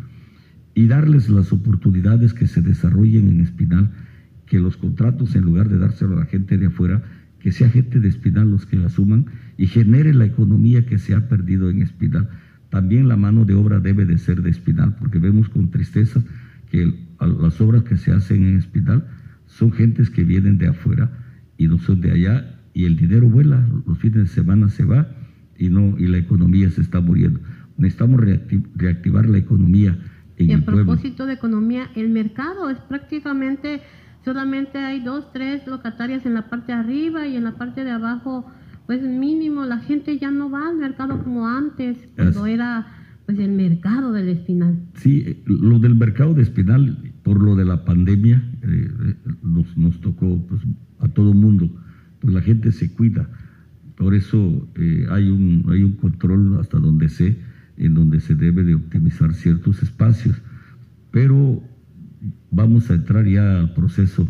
y 0.76 0.88
darles 0.88 1.30
las 1.30 1.54
oportunidades 1.54 2.34
que 2.34 2.48
se 2.48 2.62
desarrollen 2.62 3.30
en 3.30 3.40
Espinal, 3.40 3.90
que 4.46 4.60
los 4.60 4.76
contratos, 4.76 5.38
en 5.38 5.44
lugar 5.44 5.70
de 5.70 5.78
dárselo 5.78 6.18
a 6.18 6.20
la 6.20 6.26
gente 6.26 6.58
de 6.58 6.66
afuera, 6.66 7.02
que 7.40 7.54
sea 7.54 7.70
gente 7.70 8.02
de 8.02 8.10
Espinal 8.10 8.52
los 8.52 8.66
que 8.66 8.84
asuman 8.84 9.28
y 9.58 9.68
genere 9.68 10.14
la 10.14 10.26
economía 10.26 10.86
que 10.86 11.00
se 11.00 11.16
ha 11.16 11.30
perdido 11.30 11.70
en 11.70 11.82
Espinal. 11.82 12.30
También 12.78 13.08
la 13.08 13.18
mano 13.18 13.44
de 13.44 13.56
obra 13.56 13.80
debe 13.80 14.06
de 14.06 14.20
ser 14.20 14.44
de 14.44 14.52
Espinal, 14.52 14.94
porque 15.00 15.18
vemos 15.18 15.50
con 15.50 15.72
tristeza 15.72 16.22
que 16.70 16.94
las 17.20 17.60
obras 17.60 17.82
que 17.82 17.98
se 17.98 18.12
hacen 18.12 18.46
en 18.46 18.56
Espinal 18.56 19.04
son 19.48 19.72
gentes 19.72 20.12
que 20.12 20.24
vienen 20.24 20.60
de 20.60 20.68
afuera 20.68 21.10
y 21.58 21.68
no 21.68 21.80
son 21.80 22.02
de 22.02 22.12
allá, 22.12 22.60
y 22.76 22.86
el 22.86 22.96
dinero 22.96 23.28
vuela, 23.28 23.68
los 23.88 23.98
fines 23.98 24.20
de 24.20 24.28
semana 24.28 24.70
se 24.70 24.86
va 24.86 25.08
y, 25.58 25.70
no, 25.70 25.98
y 25.98 26.06
la 26.06 26.20
economía 26.20 26.70
se 26.70 26.82
está 26.82 27.02
muriendo. 27.02 27.40
Necesitamos 27.80 28.22
reactivar 28.76 29.28
la 29.28 29.40
economía. 29.40 29.98
En 30.38 30.52
y 30.52 30.54
a 30.54 30.64
propósito 30.64 31.26
de 31.26 31.34
economía, 31.34 31.90
el 31.96 32.10
mercado 32.10 32.70
es 32.70 32.78
prácticamente, 32.78 33.82
solamente 34.24 34.78
hay 34.78 35.00
dos, 35.00 35.34
tres 35.34 35.66
locatarias 35.66 36.28
en 36.28 36.36
la 36.36 36.48
parte 36.48 36.74
de 36.74 36.78
arriba 36.78 37.26
y 37.26 37.38
en 37.38 37.44
la 37.44 37.56
parte 37.56 37.84
de 37.84 37.90
abajo, 37.90 38.46
pues 38.88 39.04
mínimo, 39.04 39.66
la 39.66 39.80
gente 39.80 40.18
ya 40.18 40.32
no 40.32 40.50
va 40.50 40.70
al 40.70 40.78
mercado 40.78 41.24
como 41.24 41.48
antes, 41.48 41.98
cuando 42.16 42.46
era 42.48 42.88
pues 43.26 43.38
el 43.38 43.52
mercado 43.52 44.14
del 44.14 44.30
espinal. 44.30 44.80
Sí, 44.96 45.44
lo 45.46 45.78
del 45.80 45.96
mercado 45.96 46.34
de 46.34 46.44
espinal, 46.44 46.98
por 47.24 47.44
lo 47.44 47.56
de 47.56 47.66
la 47.66 47.86
pandemia, 47.86 48.42
eh, 48.64 48.90
eh, 49.06 49.16
nos, 49.44 49.78
nos 49.78 50.00
tocó 50.02 50.42
pues, 50.48 50.62
a 51.00 51.08
todo 51.10 51.34
mundo, 51.34 51.70
pues 52.20 52.34
la 52.34 52.42
gente 52.42 52.72
se 52.72 52.92
cuida 52.94 53.30
por 53.98 54.14
eso 54.14 54.70
eh, 54.76 55.08
hay, 55.10 55.28
un, 55.30 55.66
hay 55.70 55.84
un 55.84 55.94
control 55.94 56.60
hasta 56.62 56.78
donde 56.78 57.10
sé, 57.10 57.36
en 57.78 57.96
donde 57.96 58.20
se 58.22 58.36
debe 58.36 58.64
de 58.64 58.76
optimizar 58.76 59.34
ciertos 59.34 59.82
espacios. 59.82 60.40
Pero 61.12 61.64
vamos 62.52 62.90
a 62.92 62.94
entrar 62.94 63.26
ya 63.26 63.60
al 63.60 63.74
proceso 63.74 64.28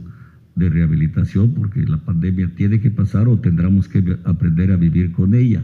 de 0.57 0.69
rehabilitación 0.69 1.51
porque 1.51 1.85
la 1.85 1.97
pandemia 1.97 2.49
tiene 2.55 2.79
que 2.79 2.89
pasar 2.89 3.27
o 3.27 3.39
tendremos 3.39 3.87
que 3.87 4.17
aprender 4.25 4.71
a 4.71 4.75
vivir 4.75 5.11
con 5.11 5.35
ella. 5.35 5.63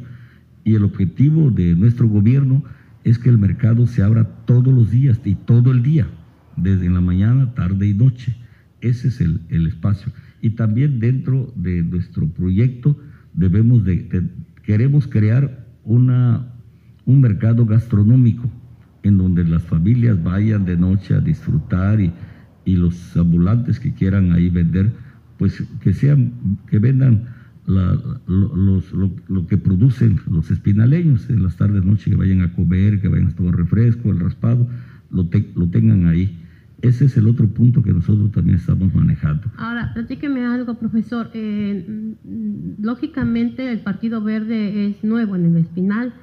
Y 0.63 0.75
el 0.75 0.83
objetivo 0.83 1.51
de 1.51 1.75
nuestro 1.75 2.07
gobierno 2.07 2.63
es 3.03 3.17
que 3.17 3.29
el 3.29 3.37
mercado 3.37 3.87
se 3.87 4.03
abra 4.03 4.23
todos 4.45 4.73
los 4.73 4.91
días 4.91 5.19
y 5.25 5.35
todo 5.35 5.71
el 5.71 5.83
día, 5.83 6.07
desde 6.55 6.89
la 6.89 7.01
mañana, 7.01 7.53
tarde 7.53 7.87
y 7.87 7.93
noche. 7.93 8.35
Ese 8.81 9.07
es 9.07 9.19
el, 9.19 9.41
el 9.49 9.67
espacio. 9.67 10.11
Y 10.41 10.51
también 10.51 10.99
dentro 10.99 11.51
de 11.55 11.83
nuestro 11.83 12.27
proyecto, 12.27 12.97
debemos 13.33 13.83
de, 13.83 14.29
queremos 14.63 15.07
crear 15.07 15.65
una, 15.83 16.53
un 17.05 17.19
mercado 17.19 17.65
gastronómico 17.65 18.49
en 19.01 19.17
donde 19.17 19.43
las 19.43 19.63
familias 19.63 20.21
vayan 20.23 20.65
de 20.65 20.77
noche 20.77 21.13
a 21.13 21.19
disfrutar 21.19 21.99
y, 21.99 22.13
y 22.65 22.75
los 22.75 23.15
ambulantes 23.17 23.79
que 23.79 23.93
quieran 23.93 24.31
ahí 24.31 24.49
vender, 24.49 24.91
pues 25.37 25.63
que 25.81 25.93
sean, 25.93 26.33
que 26.69 26.79
vendan 26.79 27.25
la, 27.65 27.97
los, 28.27 28.93
lo, 28.93 29.47
que 29.47 29.57
producen 29.57 30.19
los 30.29 30.51
espinaleños 30.51 31.29
en 31.29 31.43
las 31.43 31.55
tardes, 31.57 31.83
noche, 31.83 32.11
que 32.11 32.17
vayan 32.17 32.41
a 32.41 32.53
comer, 32.53 32.99
que 33.01 33.07
vayan 33.07 33.27
a 33.27 33.35
tomar 33.35 33.55
refresco, 33.55 34.11
el 34.11 34.19
raspado, 34.19 34.67
lo, 35.11 35.29
lo 35.55 35.67
tengan 35.69 36.07
ahí. 36.07 36.39
Ese 36.81 37.05
es 37.05 37.15
el 37.15 37.29
otro 37.29 37.47
punto 37.47 37.81
que 37.81 37.93
nosotros 37.93 38.31
también 38.31 38.57
estamos 38.57 38.93
manejando. 38.93 39.43
Ahora, 39.55 39.91
platíqueme 39.93 40.45
algo, 40.45 40.75
profesor. 40.75 41.29
Eh, 41.33 42.15
lógicamente, 42.81 43.71
el 43.71 43.79
Partido 43.79 44.21
Verde 44.21 44.89
es 44.89 45.01
nuevo 45.01 45.37
en 45.37 45.45
el 45.45 45.57
Espinal 45.57 46.13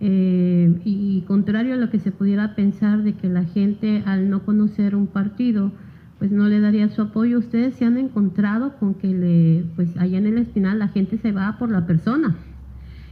eh, 0.00 0.74
y 0.84 1.22
contrario 1.28 1.74
a 1.74 1.76
lo 1.76 1.90
que 1.90 2.00
se 2.00 2.10
pudiera 2.10 2.56
pensar 2.56 3.04
de 3.04 3.14
que 3.14 3.28
la 3.28 3.44
gente, 3.44 4.02
al 4.06 4.28
no 4.28 4.44
conocer 4.44 4.96
un 4.96 5.06
partido, 5.06 5.72
pues 6.18 6.30
no 6.30 6.48
le 6.48 6.60
daría 6.60 6.88
su 6.88 7.02
apoyo. 7.02 7.38
Ustedes 7.38 7.74
se 7.76 7.84
han 7.84 7.96
encontrado 7.96 8.76
con 8.78 8.94
que 8.94 9.08
le, 9.08 9.64
pues 9.76 9.96
allá 9.96 10.18
en 10.18 10.26
el 10.26 10.38
Espinal 10.38 10.78
la 10.78 10.88
gente 10.88 11.18
se 11.18 11.32
va 11.32 11.56
por 11.58 11.70
la 11.70 11.86
persona. 11.86 12.36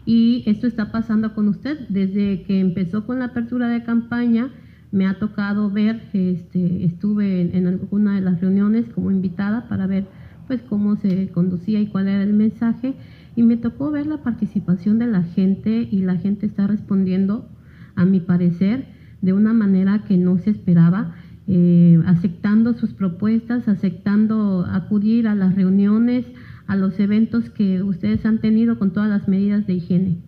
Y 0.04 0.44
esto 0.46 0.66
está 0.66 0.92
pasando 0.92 1.34
con 1.34 1.48
usted 1.48 1.88
desde 1.88 2.42
que 2.42 2.60
empezó 2.60 3.06
con 3.06 3.18
la 3.18 3.26
apertura 3.26 3.68
de 3.68 3.82
campaña 3.82 4.50
me 4.92 5.06
ha 5.06 5.18
tocado 5.18 5.70
ver, 5.70 6.08
este, 6.12 6.84
estuve 6.84 7.54
en, 7.56 7.66
alguna 7.66 8.14
de 8.14 8.20
las 8.20 8.40
reuniones 8.40 8.86
como 8.94 9.10
invitada 9.10 9.68
para 9.68 9.86
ver 9.86 10.06
pues 10.46 10.62
cómo 10.62 10.96
se 10.96 11.28
conducía 11.28 11.80
y 11.80 11.88
cuál 11.88 12.08
era 12.08 12.22
el 12.22 12.32
mensaje 12.32 12.94
y 13.34 13.42
me 13.42 13.56
tocó 13.56 13.90
ver 13.90 14.06
la 14.06 14.22
participación 14.22 14.98
de 14.98 15.06
la 15.06 15.22
gente 15.22 15.88
y 15.90 16.02
la 16.02 16.16
gente 16.16 16.46
está 16.46 16.66
respondiendo, 16.66 17.48
a 17.94 18.04
mi 18.04 18.20
parecer, 18.20 18.86
de 19.22 19.32
una 19.32 19.52
manera 19.52 20.04
que 20.04 20.16
no 20.16 20.38
se 20.38 20.50
esperaba, 20.50 21.14
eh, 21.48 22.00
aceptando 22.06 22.74
sus 22.74 22.92
propuestas, 22.92 23.68
aceptando 23.68 24.66
acudir 24.68 25.28
a 25.28 25.34
las 25.34 25.54
reuniones, 25.54 26.26
a 26.66 26.76
los 26.76 26.98
eventos 26.98 27.50
que 27.50 27.82
ustedes 27.82 28.26
han 28.26 28.40
tenido 28.40 28.78
con 28.78 28.92
todas 28.92 29.08
las 29.08 29.28
medidas 29.28 29.66
de 29.66 29.74
higiene. 29.74 30.18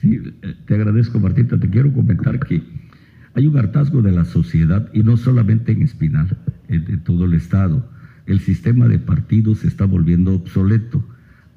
Sí, 0.00 0.20
te 0.66 0.74
agradezco 0.74 1.18
Martita, 1.18 1.58
te 1.58 1.68
quiero 1.68 1.92
comentar 1.92 2.38
que 2.38 2.62
hay 3.34 3.46
un 3.46 3.56
hartazgo 3.56 4.02
de 4.02 4.12
la 4.12 4.24
sociedad 4.24 4.88
y 4.92 5.02
no 5.02 5.16
solamente 5.16 5.72
en 5.72 5.82
Espinal, 5.82 6.36
en, 6.68 7.00
todo 7.04 7.24
el 7.24 7.34
Estado. 7.34 7.88
El 8.26 8.40
sistema 8.40 8.88
de 8.88 8.98
partidos 8.98 9.58
se 9.58 9.68
está 9.68 9.84
volviendo 9.84 10.34
obsoleto. 10.34 11.04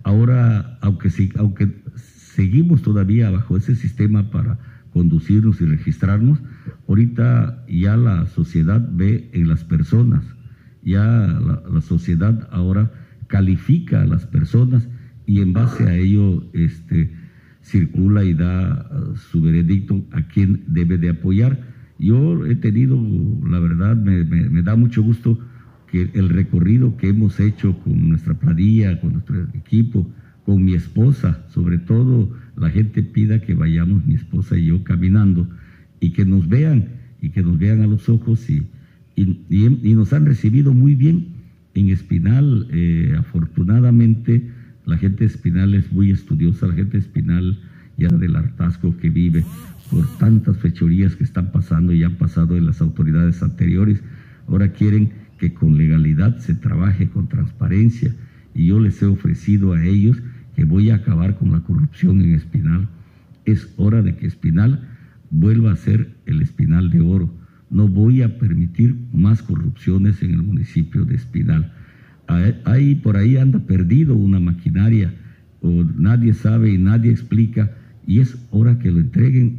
Ahora, 0.03 0.77
aunque, 0.81 1.09
aunque 1.37 1.71
seguimos 1.95 2.81
todavía 2.81 3.29
bajo 3.29 3.57
ese 3.57 3.75
sistema 3.75 4.31
para 4.31 4.57
conducirnos 4.93 5.61
y 5.61 5.65
registrarnos, 5.65 6.39
ahorita 6.87 7.65
ya 7.67 7.97
la 7.97 8.27
sociedad 8.27 8.87
ve 8.91 9.29
en 9.33 9.47
las 9.47 9.63
personas, 9.63 10.23
ya 10.83 11.03
la, 11.03 11.81
sociedad 11.81 12.47
ahora 12.51 12.91
califica 13.27 14.01
a 14.01 14.05
las 14.05 14.25
personas 14.25 14.87
y 15.25 15.41
en 15.41 15.53
base 15.53 15.83
a 15.87 15.95
ello 15.95 16.43
este, 16.53 17.13
circula 17.61 18.23
y 18.23 18.33
da 18.33 18.89
uh, 18.91 19.15
su 19.15 19.41
veredicto 19.41 20.03
a 20.11 20.23
quien 20.23 20.63
debe 20.67 20.97
de 20.97 21.09
apoyar. 21.09 21.59
Yo 21.99 22.45
he 22.45 22.55
tenido, 22.55 22.99
la 23.47 23.59
verdad, 23.59 23.95
me, 23.95 24.23
me, 24.25 24.61
da 24.63 24.75
mucho 24.75 25.03
gusto 25.03 25.39
que 25.87 26.09
el 26.13 26.29
recorrido 26.29 26.97
que 26.97 27.09
hemos 27.09 27.39
hecho 27.39 27.77
con 27.79 28.09
nuestra 28.09 28.33
planilla, 28.33 28.99
con 28.99 29.13
nuestro 29.13 29.43
equipo, 29.53 30.09
con 30.45 30.63
mi 30.63 30.73
esposa, 30.73 31.45
sobre 31.49 31.77
todo 31.77 32.31
la 32.57 32.69
gente 32.69 33.03
pida 33.03 33.41
que 33.41 33.53
vayamos 33.53 34.05
mi 34.05 34.15
esposa 34.15 34.57
y 34.57 34.65
yo 34.65 34.83
caminando 34.83 35.47
y 36.01 36.09
que 36.11 36.25
nos 36.25 36.49
vean 36.49 36.89
y 37.21 37.29
que 37.29 37.41
nos 37.43 37.57
vean 37.57 37.81
a 37.81 37.87
los 37.87 38.09
ojos 38.09 38.49
y, 38.49 38.67
y, 39.15 39.93
nos 39.93 40.11
han 40.11 40.25
recibido 40.25 40.73
muy 40.73 40.95
bien 40.95 41.27
en 41.75 41.89
Espinal. 41.89 42.67
Eh, 42.71 43.15
afortunadamente, 43.17 44.49
la 44.85 44.97
gente 44.97 45.23
Espinal 45.23 45.73
es 45.75 45.93
muy 45.93 46.11
estudiosa, 46.11 46.67
la 46.67 46.73
gente 46.73 46.97
Espinal 46.97 47.57
ya 47.97 48.09
del 48.09 48.35
hartazgo 48.35 48.97
que 48.97 49.09
vive 49.09 49.45
por 49.91 50.07
tantas 50.17 50.57
fechorías 50.57 51.15
que 51.15 51.23
están 51.23 51.51
pasando 51.51 51.93
y 51.93 52.03
han 52.03 52.15
pasado 52.15 52.57
en 52.57 52.65
las 52.65 52.81
autoridades 52.81 53.43
anteriores. 53.43 54.01
Ahora 54.47 54.73
quieren 54.73 55.11
que 55.37 55.53
con 55.53 55.77
legalidad 55.77 56.39
se 56.39 56.55
trabaje 56.55 57.09
con 57.09 57.27
transparencia 57.27 58.15
y 58.55 58.67
yo 58.67 58.79
les 58.79 59.01
he 59.01 59.05
ofrecido 59.05 59.73
a 59.73 59.85
ellos 59.85 60.17
que 60.55 60.65
voy 60.65 60.89
a 60.89 60.95
acabar 60.95 61.37
con 61.37 61.51
la 61.51 61.59
corrupción 61.59 62.21
en 62.21 62.33
Espinal. 62.33 62.87
Es 63.45 63.71
hora 63.77 64.01
de 64.01 64.15
que 64.15 64.25
Espinal 64.25 64.87
vuelva 65.31 65.71
a 65.71 65.75
ser 65.75 66.15
el 66.27 66.41
Espinal 66.41 66.91
de 66.91 67.01
Oro. 67.01 67.33
No 67.71 67.87
voy 67.87 68.21
a 68.21 68.37
permitir 68.37 68.95
más 69.11 69.41
corrupciones 69.41 70.21
en 70.21 70.31
el 70.31 70.43
municipio 70.43 71.05
de 71.05 71.15
Espinal. 71.15 71.73
Ahí 72.65 72.95
por 72.95 73.17
ahí 73.17 73.37
anda 73.37 73.59
perdido 73.59 74.15
una 74.15 74.39
maquinaria 74.39 75.13
o 75.61 75.83
nadie 75.97 76.33
sabe 76.33 76.71
y 76.71 76.77
nadie 76.77 77.11
explica 77.11 77.71
y 78.05 78.19
es 78.19 78.37
hora 78.51 78.77
que 78.79 78.91
lo 78.91 78.99
entreguen 78.99 79.57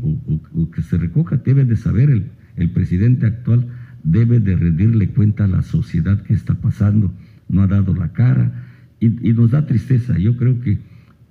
o, 0.55 0.71
que 0.71 0.83
se 0.83 0.97
recoja. 0.99 1.37
Debe 1.39 1.65
de 1.65 1.77
saber 1.77 2.11
el, 2.11 2.31
el 2.57 2.71
presidente 2.71 3.27
actual 3.27 3.67
debe 4.03 4.41
de 4.41 4.57
rendirle 4.57 5.09
cuenta 5.09 5.45
a 5.45 5.49
la 5.49 5.63
sociedad 5.63 6.21
que 6.23 6.35
está 6.35 6.55
pasando, 6.55 7.13
no 7.49 7.63
ha 7.63 7.67
dado 7.67 7.95
la 7.95 8.13
cara 8.13 8.67
y, 9.01 9.09
nos 9.33 9.51
da 9.51 9.67
tristeza. 9.67 10.19
Yo 10.19 10.37
creo 10.37 10.61
que 10.61 10.79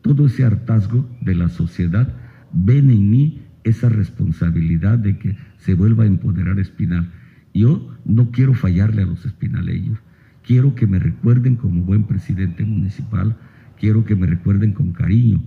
todo 0.02 0.28
ese 0.28 0.44
hartazgo 0.44 1.10
de 1.22 1.36
la 1.36 1.50
sociedad 1.50 2.14
ven 2.54 2.90
en 2.90 3.10
mí 3.10 3.42
esa 3.64 3.90
responsabilidad 3.90 4.98
de 4.98 5.18
que 5.18 5.38
se 5.58 5.74
vuelva 5.74 6.04
a 6.04 6.08
empoderar 6.08 6.60
Espinal. 6.60 7.12
Yo 7.54 7.96
no 8.06 8.32
quiero 8.32 8.54
fallarle 8.54 9.04
a 9.04 9.06
los 9.06 9.26
espinaleños, 9.26 10.00
quiero 10.46 10.74
que 10.76 10.88
me 10.88 11.00
recuerden 11.00 11.56
como 11.56 11.84
buen 11.84 12.06
presidente 12.06 12.64
municipal, 12.64 13.38
quiero 13.80 14.06
que 14.06 14.16
me 14.16 14.28
recuerden 14.28 14.72
con 14.74 14.94
cariño. 14.94 15.44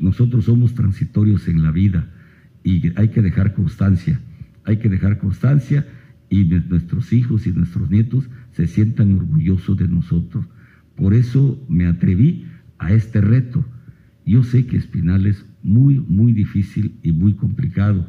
Nosotros 0.00 0.46
somos 0.46 0.74
transitorios 0.74 1.48
en 1.48 1.62
la 1.62 1.70
vida 1.70 2.08
y 2.62 2.92
hay 2.98 3.08
que 3.08 3.22
dejar 3.22 3.54
constancia, 3.54 4.20
hay 4.64 4.78
que 4.78 4.88
dejar 4.88 5.18
constancia 5.18 5.86
y 6.30 6.44
nuestros 6.44 7.12
hijos 7.12 7.46
y 7.46 7.52
nuestros 7.52 7.90
nietos 7.90 8.28
se 8.52 8.66
sientan 8.66 9.14
orgullosos 9.14 9.76
de 9.76 9.88
nosotros. 9.88 10.46
Por 10.96 11.12
eso 11.12 11.62
me 11.68 11.86
atreví 11.86 12.46
a 12.78 12.92
este 12.92 13.20
reto. 13.20 13.64
Yo 14.24 14.42
sé 14.42 14.66
que 14.66 14.76
Espinal 14.76 15.26
es 15.26 15.44
muy, 15.64 15.98
muy 15.98 16.32
difícil 16.32 17.00
y 17.02 17.10
muy 17.10 17.32
complicado, 17.32 18.06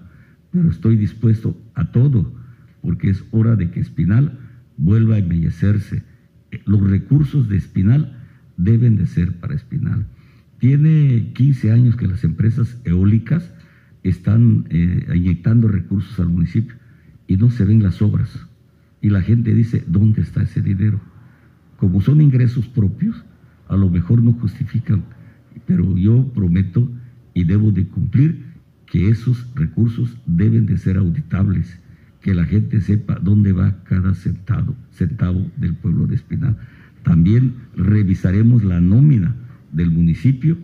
pero 0.52 0.70
estoy 0.70 0.98
dispuesto 0.98 1.60
a 1.74 1.92
todo, 1.92 2.36
porque 2.82 3.10
es 3.10 3.24
hora 3.32 3.56
de 3.56 3.72
que 3.72 3.80
Espinal 3.80 4.38
vuelva 4.78 5.16
a 5.16 5.20
embellecerse. 5.20 6.04
Los 6.66 6.82
recursos 6.82 7.50
de 7.50 7.58
Espinal 7.58 8.20
deben 8.58 8.98
de 8.98 9.08
ser 9.08 9.40
para 9.40 9.56
Espinal. 9.56 10.06
Tiene 10.60 11.32
15 11.34 11.72
años 11.72 11.96
que 11.96 12.08
las 12.08 12.24
empresas 12.24 12.80
eólicas 12.84 13.52
están 14.04 14.66
eh, 14.70 15.08
inyectando 15.16 15.68
recursos 15.68 16.20
al 16.20 16.30
municipio 16.30 16.76
y 17.28 17.38
no 17.38 17.50
se 17.50 17.66
ven 17.66 17.82
las 17.82 18.02
obras. 18.02 18.46
Y 19.02 19.10
la 19.10 19.22
gente 19.22 19.54
dice, 19.54 19.84
¿dónde 19.88 20.22
está 20.22 20.44
ese 20.44 20.62
dinero? 20.62 21.00
Como 21.78 22.02
son 22.02 22.22
ingresos 22.22 22.68
propios, 22.68 23.24
a 23.68 23.76
lo 23.76 23.90
mejor 23.90 24.22
no 24.22 24.34
justifican, 24.34 25.04
pero 25.66 25.98
yo 25.98 26.32
prometo 26.34 26.90
y 27.36 27.44
debo 27.44 27.72
de 27.72 27.86
cumplir 27.86 28.44
que 28.88 29.10
esos 29.10 29.46
recursos 29.56 30.18
deben 30.26 30.66
de 30.66 30.78
ser 30.78 30.98
auditables, 30.98 31.80
que 32.22 32.34
la 32.34 32.46
gente 32.46 32.82
sepa 32.82 33.20
dónde 33.22 33.52
va 33.52 33.84
cada 33.84 34.16
centavo, 34.16 34.76
del 35.58 35.76
pueblo 35.76 36.08
de 36.08 36.16
Espinal. 36.16 36.58
También 37.04 37.54
revisaremos 37.76 38.64
la 38.64 38.80
nómina 38.80 39.36
del 39.74 39.92
municipio 39.92 40.58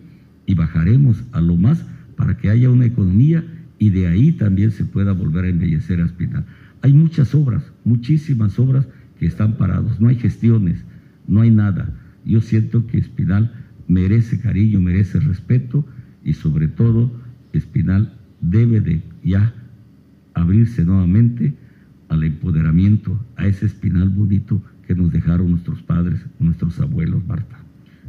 y 0.47 0.55
bajaremos 0.55 1.23
a 1.33 1.41
lo 1.41 1.57
más 1.57 1.85
para 2.15 2.37
que 2.37 2.49
haya 2.49 2.69
una 2.69 2.85
economía 2.85 3.43
y 3.77 3.89
de 3.89 4.07
ahí 4.07 4.31
también 4.31 4.71
se 4.71 4.85
pueda 4.85 5.11
volver 5.11 5.45
a 5.45 5.49
embellecer 5.49 5.99
a 5.99 6.05
Espinal. 6.05 6.45
Hay 6.81 6.93
muchas 6.93 7.35
obras, 7.35 7.63
muchísimas 7.83 8.57
obras 8.57 8.87
que 9.19 9.25
están 9.25 9.57
parados, 9.57 9.99
no 9.99 10.07
hay 10.07 10.15
gestiones, 10.15 10.83
no 11.27 11.41
hay 11.41 11.51
nada. 11.51 11.93
Yo 12.25 12.41
siento 12.41 12.87
que 12.87 12.97
Espinal 12.97 13.51
merece 13.87 14.39
cariño, 14.39 14.79
merece 14.79 15.19
respeto 15.19 15.85
y 16.23 16.33
sobre 16.33 16.67
todo 16.67 17.11
Espinal 17.53 18.13
debe 18.39 18.81
de 18.81 19.01
ya 19.23 19.53
abrirse 20.33 20.83
nuevamente 20.85 21.53
al 22.09 22.23
empoderamiento, 22.23 23.17
a 23.37 23.47
ese 23.47 23.65
Espinal 23.65 24.09
bonito 24.09 24.61
que 24.85 24.95
nos 24.95 25.11
dejaron 25.11 25.51
nuestros 25.51 25.81
padres, 25.81 26.19
nuestros 26.39 26.79
abuelos, 26.79 27.25
Marta. 27.25 27.57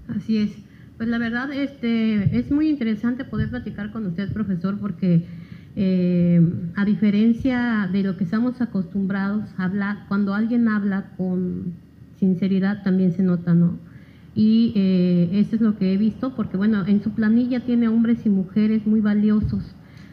Así 0.08 0.38
es. 0.38 0.50
Pues 0.96 1.08
la 1.08 1.18
verdad 1.18 1.52
este, 1.52 2.38
es 2.38 2.50
muy 2.50 2.68
interesante 2.68 3.24
poder 3.24 3.50
platicar 3.50 3.92
con 3.92 4.06
usted, 4.06 4.32
profesor, 4.32 4.78
porque 4.78 5.24
eh, 5.74 6.40
a 6.76 6.84
diferencia 6.84 7.88
de 7.90 8.02
lo 8.02 8.16
que 8.16 8.24
estamos 8.24 8.60
acostumbrados 8.60 9.48
a 9.56 9.64
hablar, 9.64 10.04
cuando 10.08 10.34
alguien 10.34 10.68
habla 10.68 11.10
con 11.16 11.72
sinceridad 12.18 12.82
también 12.82 13.12
se 13.12 13.22
nota, 13.22 13.54
¿no? 13.54 13.78
Y 14.34 14.72
eh, 14.76 15.28
eso 15.32 15.56
es 15.56 15.62
lo 15.62 15.76
que 15.76 15.92
he 15.92 15.96
visto, 15.96 16.34
porque 16.34 16.56
bueno, 16.56 16.86
en 16.86 17.02
su 17.02 17.10
planilla 17.10 17.60
tiene 17.60 17.88
hombres 17.88 18.24
y 18.24 18.30
mujeres 18.30 18.86
muy 18.86 19.00
valiosos 19.00 19.62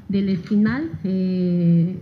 del 0.09 0.29
espinal. 0.29 0.89
Eh, 1.03 1.95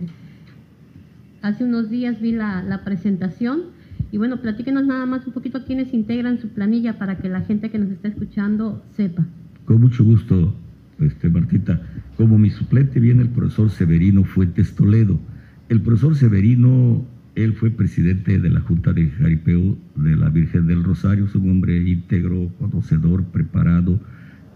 hace 1.42 1.64
unos 1.64 1.90
días 1.90 2.20
vi 2.20 2.32
la, 2.32 2.62
la, 2.62 2.82
presentación 2.82 3.62
y 4.10 4.18
bueno, 4.18 4.40
platíquenos 4.40 4.86
nada 4.86 5.06
más 5.06 5.26
un 5.26 5.32
poquito 5.32 5.64
quiénes 5.64 5.94
integran 5.94 6.40
su 6.40 6.48
planilla 6.48 6.98
para 6.98 7.18
que 7.18 7.28
la 7.28 7.42
gente 7.42 7.70
que 7.70 7.78
nos 7.78 7.90
está 7.90 8.08
escuchando 8.08 8.82
sepa. 8.96 9.24
Con 9.64 9.80
mucho 9.80 10.02
gusto, 10.02 10.54
este, 10.98 11.28
Martita. 11.28 11.80
Como 12.16 12.38
mi 12.38 12.50
suplente 12.50 12.98
viene 12.98 13.22
el 13.22 13.28
profesor 13.28 13.70
Severino 13.70 14.24
Fuentes 14.24 14.74
Toledo. 14.74 15.20
El 15.68 15.82
profesor 15.82 16.16
Severino, 16.16 17.04
él 17.44 17.54
fue 17.54 17.70
presidente 17.70 18.38
de 18.38 18.50
la 18.50 18.60
Junta 18.60 18.92
de 18.92 19.08
Jaripeo 19.10 19.76
de 19.96 20.16
la 20.16 20.28
Virgen 20.28 20.66
del 20.66 20.84
Rosario, 20.84 21.26
es 21.26 21.34
un 21.34 21.50
hombre 21.50 21.76
íntegro, 21.76 22.50
conocedor, 22.58 23.24
preparado 23.24 24.00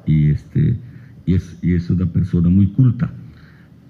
y, 0.07 0.31
este, 0.31 0.77
y, 1.27 1.35
es, 1.35 1.59
y 1.62 1.75
es 1.75 1.90
una 1.90 2.07
persona 2.07 2.49
muy 2.49 2.68
culta. 2.68 3.12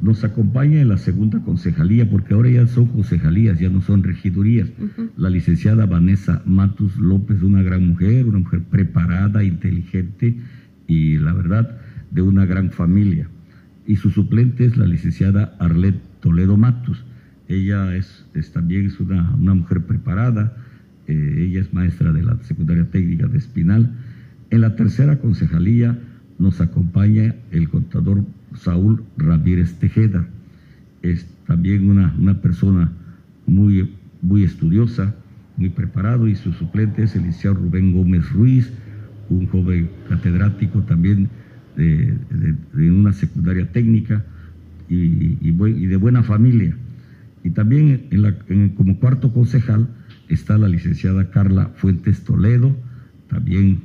Nos 0.00 0.24
acompaña 0.24 0.80
en 0.80 0.88
la 0.88 0.98
segunda 0.98 1.40
concejalía, 1.40 2.10
porque 2.10 2.34
ahora 2.34 2.50
ya 2.50 2.66
son 2.66 2.86
concejalías, 2.86 3.60
ya 3.60 3.70
no 3.70 3.80
son 3.82 4.02
regidurías. 4.02 4.68
La 5.16 5.30
licenciada 5.30 5.86
Vanessa 5.86 6.42
Matus 6.44 6.96
López, 6.96 7.42
una 7.42 7.62
gran 7.62 7.86
mujer, 7.86 8.26
una 8.26 8.40
mujer 8.40 8.62
preparada, 8.64 9.44
inteligente 9.44 10.36
y 10.88 11.18
la 11.18 11.32
verdad 11.32 11.78
de 12.10 12.22
una 12.22 12.46
gran 12.46 12.72
familia 12.72 13.28
y 13.86 13.96
su 13.96 14.10
suplente 14.10 14.64
es 14.64 14.76
la 14.76 14.86
licenciada 14.86 15.56
Arlet 15.58 15.96
Toledo 16.20 16.56
Matus. 16.56 17.04
Ella 17.48 17.96
es, 17.96 18.24
también 18.52 18.86
es 18.86 18.98
una, 19.00 19.22
mujer 19.54 19.82
preparada, 19.82 20.56
eh, 21.06 21.46
ella 21.48 21.60
es 21.60 21.72
maestra 21.72 22.12
de 22.12 22.22
la 22.22 22.36
secundaria 22.42 22.84
técnica 22.90 23.26
de 23.26 23.38
Espinal. 23.38 23.92
En 24.50 24.60
la 24.60 24.76
tercera 24.76 25.18
concejalía 25.18 25.98
nos 26.38 26.60
acompaña 26.60 27.34
el 27.50 27.68
contador 27.68 28.24
Saúl 28.54 29.04
Ramírez 29.16 29.74
Tejeda. 29.74 30.26
Es 31.02 31.26
también 31.46 31.88
una, 31.88 32.14
una 32.18 32.40
persona 32.40 32.92
muy, 33.46 33.90
muy 34.22 34.44
estudiosa, 34.44 35.14
muy 35.56 35.68
preparado, 35.70 36.28
y 36.28 36.34
su 36.34 36.52
suplente 36.52 37.02
es 37.02 37.14
el 37.14 37.22
licenciado 37.22 37.56
Rubén 37.56 37.92
Gómez 37.92 38.30
Ruiz, 38.32 38.72
un 39.28 39.46
joven 39.46 39.90
catedrático 40.08 40.80
también 40.82 41.28
de, 41.76 42.90
una 42.90 43.12
secundaria 43.12 43.70
técnica 43.70 44.24
y, 44.88 45.86
de 45.86 45.96
buena 45.96 46.22
familia. 46.22 46.76
Y 47.44 47.50
también 47.50 48.08
como 48.76 48.98
cuarto 48.98 49.32
concejal 49.32 49.88
está 50.28 50.58
la 50.58 50.68
licenciada 50.68 51.30
Carla 51.30 51.70
Fuentes 51.76 52.22
Toledo, 52.24 52.76
también 53.28 53.80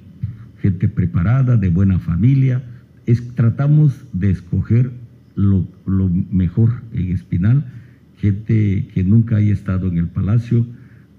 gente 0.61 0.87
preparada, 0.87 1.57
de 1.57 1.69
buena 1.69 1.99
familia. 1.99 2.63
Es, 3.05 3.35
tratamos 3.35 4.05
de 4.13 4.31
escoger 4.31 4.91
lo, 5.35 5.67
mejor 6.31 6.81
en 6.93 7.11
Espinal, 7.11 7.65
gente 8.17 8.87
que 8.93 9.03
nunca 9.03 9.37
haya 9.37 9.53
estado 9.53 9.87
en 9.87 9.97
el 9.97 10.07
palacio, 10.07 10.65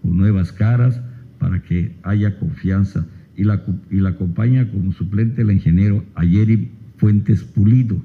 con 0.02 0.16
nuevas 0.16 0.52
caras, 0.52 1.00
para 1.38 1.62
que 1.62 1.94
haya 2.02 2.38
confianza 2.38 3.06
y 3.36 3.44
la, 3.44 3.62
y 3.90 4.00
la 4.00 4.10
acompaña 4.10 4.68
como 4.70 4.92
suplente 4.92 5.44
la 5.44 5.52
ingeniero 5.52 6.04
Ayeri 6.16 6.72
Fuentes 6.96 7.44
Pulido. 7.44 8.02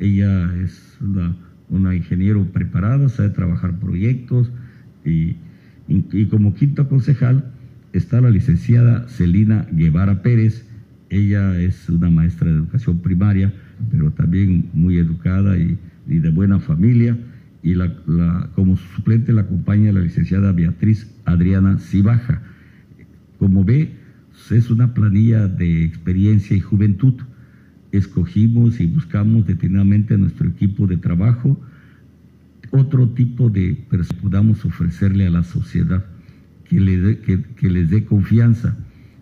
Ella 0.00 0.52
es 0.56 0.98
una, 1.00 1.36
una 1.72 1.94
ingeniero 1.94 2.44
preparada, 2.52 3.08
sabe 3.08 3.30
trabajar 3.30 3.78
proyectos 3.78 4.52
y, 5.04 5.36
como 6.30 6.54
quinto 6.54 6.88
concejal 6.88 7.50
está 7.92 8.20
la 8.20 8.30
licenciada 8.30 9.08
Celina 9.08 9.66
Guevara 9.72 10.22
Pérez. 10.22 10.64
Ella 11.10 11.58
es 11.60 11.88
una 11.88 12.10
maestra 12.10 12.50
de 12.50 12.56
educación 12.56 12.98
primaria, 12.98 13.52
pero 13.90 14.10
también 14.12 14.66
muy 14.72 14.98
educada 14.98 15.56
y, 15.56 15.78
de 16.06 16.30
buena 16.30 16.60
familia. 16.60 17.18
Y 17.62 17.74
la, 17.74 17.94
como 18.54 18.76
suplente 18.76 19.32
la 19.32 19.42
acompaña 19.42 19.92
la 19.92 20.00
licenciada 20.00 20.52
Beatriz 20.52 21.10
Adriana 21.24 21.78
Cibaja. 21.78 22.42
Como 23.38 23.64
ve, 23.64 23.92
es 24.50 24.70
una 24.70 24.94
planilla 24.94 25.48
de 25.48 25.84
experiencia 25.84 26.56
y 26.56 26.60
juventud. 26.60 27.14
Escogimos 27.92 28.80
y 28.80 28.86
buscamos 28.86 29.46
detenidamente 29.46 30.14
a 30.14 30.18
nuestro 30.18 30.48
equipo 30.48 30.86
de 30.86 30.96
trabajo 30.96 31.60
otro 32.72 33.10
tipo 33.10 33.50
de 33.50 33.74
personas 33.90 34.16
que 34.16 34.22
podamos 34.22 34.64
ofrecerle 34.64 35.26
a 35.26 35.30
la 35.30 35.44
sociedad, 35.44 36.06
que, 36.64 36.80
le 36.80 37.18
que, 37.20 37.70
les 37.70 37.90
dé 37.90 38.04
confianza 38.06 38.76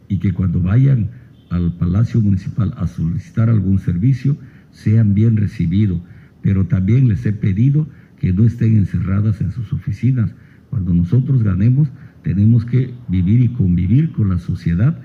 y 0.09 0.19
que 0.19 0.33
cuando 0.33 0.61
vayan 0.61 1.11
al 1.51 1.73
Palacio 1.77 2.21
Municipal 2.21 2.73
a 2.77 2.87
solicitar 2.87 3.51
algún 3.51 3.81
servicio 3.81 4.37
sean 4.71 5.15
bien 5.15 5.37
recibidos. 5.37 6.01
Pero 6.43 6.67
también 6.67 7.09
les 7.09 7.27
he 7.27 7.33
pedido 7.33 7.89
que 8.21 8.33
no 8.33 8.45
estén 8.45 8.77
encerradas 8.77 9.41
en 9.41 9.51
sus 9.51 9.73
oficinas. 9.73 10.31
Cuando 10.71 10.95
nosotros 10.95 11.43
ganemos, 11.43 11.89
tenemos 12.23 12.65
que 12.65 12.95
vivir 13.09 13.41
y 13.41 13.49
convivir 13.49 14.13
con 14.13 14.29
la 14.29 14.39
sociedad 14.39 14.97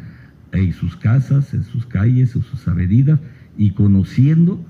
en 0.51 0.71
sus 0.71 0.95
casas, 0.95 1.51
en 1.55 1.63
sus 1.63 1.87
calles, 1.87 2.35
en 2.35 2.43
sus 2.43 2.67
avenidas 2.67 3.19
y 3.57 3.71
conociendo 3.71 4.63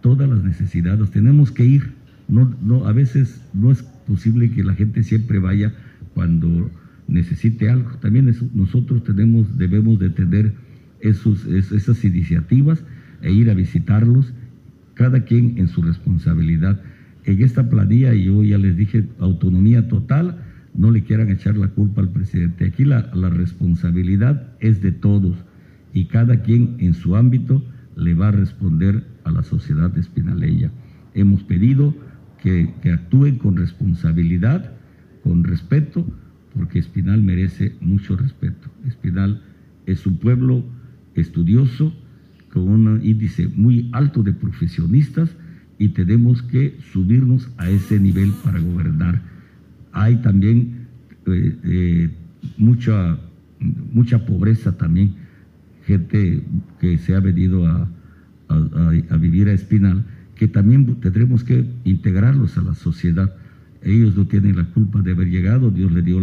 todas 0.00 0.28
las 0.28 0.42
necesidades. 0.42 1.10
Tenemos 1.10 1.50
que 1.50 1.64
ir, 1.64 1.92
no, 2.28 2.54
no, 2.62 2.86
a 2.86 2.92
veces 2.92 3.42
no 3.52 3.70
es 3.70 3.82
posible 3.82 4.50
que 4.50 4.64
la 4.64 4.74
gente 4.74 5.02
siempre 5.02 5.38
vaya 5.38 5.72
cuando 6.14 6.70
necesite 7.06 7.70
algo. 7.70 7.90
También 8.00 8.34
nosotros 8.54 9.04
tenemos, 9.04 9.58
debemos 9.58 9.98
de 9.98 10.10
tener 10.10 10.52
esos, 11.00 11.46
esas 11.46 12.04
iniciativas 12.04 12.82
e 13.22 13.32
ir 13.32 13.50
a 13.50 13.54
visitarlos, 13.54 14.32
cada 14.94 15.24
quien 15.24 15.58
en 15.58 15.68
su 15.68 15.82
responsabilidad. 15.82 16.80
En 17.24 17.42
esta 17.42 17.68
planilla, 17.68 18.14
yo 18.14 18.42
ya 18.44 18.58
les 18.58 18.76
dije, 18.76 19.04
autonomía 19.18 19.88
total, 19.88 20.38
no 20.74 20.90
le 20.90 21.02
quieran 21.02 21.30
echar 21.30 21.56
la 21.56 21.68
culpa 21.68 22.00
al 22.00 22.10
presidente. 22.10 22.66
Aquí 22.66 22.84
la, 22.84 23.10
la 23.14 23.28
responsabilidad 23.28 24.48
es 24.60 24.80
de 24.82 24.92
todos 24.92 25.36
y 25.92 26.06
cada 26.06 26.42
quien 26.42 26.76
en 26.78 26.94
su 26.94 27.16
ámbito 27.16 27.62
le 28.00 28.14
va 28.14 28.28
a 28.28 28.32
responder 28.32 29.04
a 29.24 29.30
la 29.30 29.42
sociedad 29.42 29.96
Espinaleya. 29.96 30.70
Hemos 31.14 31.42
pedido 31.42 31.94
que, 32.42 32.72
que 32.82 32.92
actúen 32.92 33.38
con 33.38 33.56
responsabilidad, 33.56 34.72
con 35.22 35.44
respeto, 35.44 36.06
porque 36.54 36.78
Espinal 36.78 37.22
merece 37.22 37.74
mucho 37.80 38.16
respeto. 38.16 38.68
Espinal 38.86 39.42
es 39.86 40.06
un 40.06 40.16
pueblo 40.16 40.64
estudioso, 41.14 41.92
con 42.52 42.68
un 42.68 43.00
índice 43.04 43.48
muy 43.48 43.88
alto 43.92 44.22
de 44.22 44.32
profesionistas 44.32 45.30
y 45.78 45.88
tenemos 45.88 46.42
que 46.42 46.76
subirnos 46.92 47.48
a 47.56 47.70
ese 47.70 48.00
nivel 48.00 48.32
para 48.44 48.58
gobernar. 48.58 49.22
Hay 49.92 50.16
también 50.16 50.86
eh, 51.26 51.56
eh, 51.64 52.10
mucha, 52.58 53.18
mucha 53.92 54.26
pobreza 54.26 54.76
también, 54.76 55.14
gente 55.90 56.44
que 56.80 56.98
se 56.98 57.16
ha 57.16 57.20
venido 57.20 57.66
a, 57.66 57.88
vivir 59.18 59.48
a 59.48 59.52
Espinal, 59.52 60.04
que 60.36 60.46
también 60.46 60.86
tendremos 61.00 61.42
que 61.42 61.66
integrarlos 61.84 62.56
a 62.58 62.62
la 62.62 62.74
sociedad. 62.74 63.34
Ellos 63.82 64.16
no 64.16 64.26
tienen 64.26 64.56
la 64.56 64.64
culpa 64.64 65.02
de 65.02 65.12
haber 65.12 65.28
llegado, 65.28 65.70
Dios 65.70 65.90
le 65.92 66.02
dio 66.02 66.18